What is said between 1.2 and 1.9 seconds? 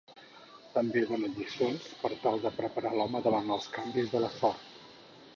lliçons